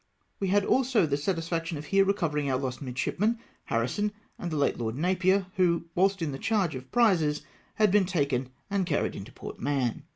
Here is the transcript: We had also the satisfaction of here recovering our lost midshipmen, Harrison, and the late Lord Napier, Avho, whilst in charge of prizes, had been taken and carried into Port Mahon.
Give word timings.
We 0.39 0.47
had 0.47 0.65
also 0.65 1.05
the 1.05 1.15
satisfaction 1.15 1.77
of 1.77 1.85
here 1.85 2.03
recovering 2.03 2.49
our 2.49 2.57
lost 2.57 2.81
midshipmen, 2.81 3.37
Harrison, 3.65 4.11
and 4.39 4.49
the 4.49 4.57
late 4.57 4.79
Lord 4.79 4.95
Napier, 4.97 5.45
Avho, 5.59 5.83
whilst 5.93 6.23
in 6.23 6.35
charge 6.39 6.73
of 6.73 6.91
prizes, 6.91 7.43
had 7.75 7.91
been 7.91 8.07
taken 8.07 8.49
and 8.67 8.87
carried 8.87 9.15
into 9.15 9.31
Port 9.31 9.59
Mahon. 9.59 10.01